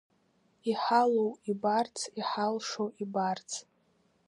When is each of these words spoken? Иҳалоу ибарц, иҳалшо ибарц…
Иҳалоу 0.69 1.31
ибарц, 1.51 1.97
иҳалшо 2.19 2.85
ибарц… 3.03 3.49